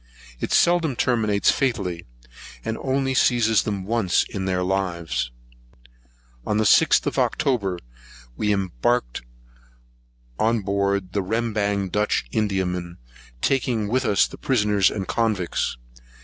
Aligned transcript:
It 0.39 0.51
seldom 0.51 0.95
terminates 0.95 1.51
fatally, 1.51 2.05
and 2.65 2.75
only 2.81 3.13
seizes 3.13 3.61
them 3.61 3.83
once 3.83 4.23
in 4.23 4.45
their 4.45 4.63
lives.[165 4.63 6.45
1] 6.47 6.51
On 6.51 6.57
the 6.57 6.63
6th 6.63 7.05
of 7.05 7.19
October, 7.19 7.77
we 8.35 8.51
embarked 8.51 9.21
on 10.39 10.61
board 10.61 11.13
the 11.13 11.21
Rembang 11.21 11.89
Dutch 11.91 12.25
Indiaman, 12.31 12.97
taking 13.43 13.87
with 13.87 14.03
us 14.03 14.25
the 14.25 14.39
prisoners 14.39 14.89
and 14.89 15.07
convicts. 15.07 15.77